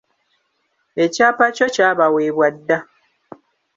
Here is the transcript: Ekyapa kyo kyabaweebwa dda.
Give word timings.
Ekyapa 1.03 1.45
kyo 1.55 1.67
kyabaweebwa 1.73 2.47
dda. 2.55 2.77